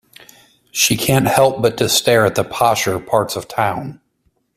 [0.71, 4.01] She can't help but to stare at the posher parts of town.